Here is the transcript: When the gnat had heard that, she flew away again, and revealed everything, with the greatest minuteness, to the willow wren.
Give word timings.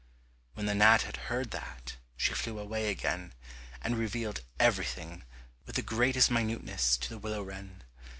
When 0.55 0.65
the 0.65 0.73
gnat 0.73 1.03
had 1.03 1.17
heard 1.29 1.51
that, 1.51 1.97
she 2.17 2.33
flew 2.33 2.57
away 2.57 2.89
again, 2.89 3.33
and 3.83 3.99
revealed 3.99 4.41
everything, 4.59 5.25
with 5.67 5.75
the 5.75 5.83
greatest 5.83 6.31
minuteness, 6.31 6.97
to 6.97 7.09
the 7.09 7.19
willow 7.19 7.43
wren. 7.43 7.83